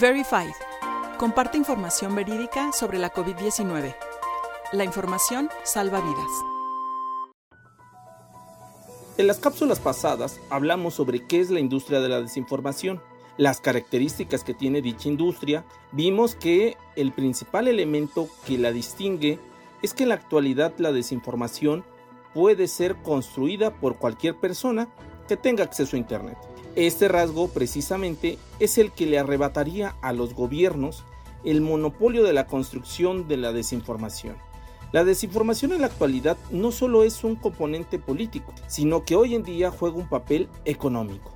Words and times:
Verified. 0.00 0.52
Comparte 1.18 1.58
información 1.58 2.14
verídica 2.14 2.70
sobre 2.72 3.00
la 3.00 3.12
COVID-19. 3.12 3.96
La 4.72 4.84
información 4.84 5.48
salva 5.64 6.00
vidas. 6.00 6.30
En 9.16 9.26
las 9.26 9.38
cápsulas 9.38 9.80
pasadas 9.80 10.40
hablamos 10.50 10.94
sobre 10.94 11.26
qué 11.26 11.40
es 11.40 11.50
la 11.50 11.58
industria 11.58 11.98
de 11.98 12.08
la 12.10 12.20
desinformación, 12.20 13.02
las 13.38 13.60
características 13.60 14.44
que 14.44 14.54
tiene 14.54 14.82
dicha 14.82 15.08
industria, 15.08 15.64
vimos 15.90 16.36
que 16.36 16.76
el 16.94 17.10
principal 17.10 17.66
elemento 17.66 18.28
que 18.46 18.56
la 18.56 18.70
distingue 18.70 19.40
es 19.82 19.94
que 19.94 20.04
en 20.04 20.10
la 20.10 20.14
actualidad 20.14 20.74
la 20.78 20.92
desinformación 20.92 21.84
puede 22.34 22.68
ser 22.68 22.94
construida 23.02 23.74
por 23.74 23.96
cualquier 23.96 24.36
persona 24.36 24.88
que 25.26 25.36
tenga 25.36 25.64
acceso 25.64 25.96
a 25.96 25.98
Internet. 25.98 26.38
Este 26.78 27.08
rasgo 27.08 27.48
precisamente 27.48 28.38
es 28.60 28.78
el 28.78 28.92
que 28.92 29.06
le 29.06 29.18
arrebataría 29.18 29.96
a 30.00 30.12
los 30.12 30.32
gobiernos 30.32 31.02
el 31.42 31.60
monopolio 31.60 32.22
de 32.22 32.32
la 32.32 32.46
construcción 32.46 33.26
de 33.26 33.36
la 33.36 33.52
desinformación. 33.52 34.36
La 34.92 35.02
desinformación 35.02 35.72
en 35.72 35.80
la 35.80 35.88
actualidad 35.88 36.36
no 36.52 36.70
solo 36.70 37.02
es 37.02 37.24
un 37.24 37.34
componente 37.34 37.98
político, 37.98 38.54
sino 38.68 39.04
que 39.04 39.16
hoy 39.16 39.34
en 39.34 39.42
día 39.42 39.72
juega 39.72 39.96
un 39.96 40.08
papel 40.08 40.48
económico. 40.64 41.32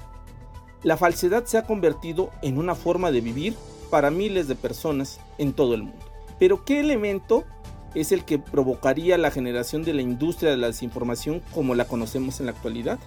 La 0.85 0.97
falsedad 0.97 1.45
se 1.45 1.59
ha 1.59 1.67
convertido 1.67 2.31
en 2.43 2.57
una 2.57 2.77
forma 2.77 3.11
de 3.11 3.21
vivir 3.21 3.57
para 3.91 4.13
miles 4.13 4.47
de 4.47 4.55
personas 4.55 5.19
en 5.39 5.55
todo 5.55 5.75
el 5.75 5.83
mundo. 5.83 6.07
Pero 6.39 6.65
¿qué 6.65 6.79
elemento 6.79 7.43
es 7.97 8.13
el 8.13 8.25
que 8.25 8.39
provocaría 8.39 9.19
la 9.19 9.33
generación 9.33 9.83
de 9.83 9.95
la 9.95 10.03
industria 10.03 10.53
de 10.53 10.57
la 10.59 10.69
desinformación 10.69 11.43
como 11.53 11.75
la 11.75 11.87
conocemos 11.87 12.39
en 12.39 12.47
la 12.47 12.53
actualidad? 12.53 13.01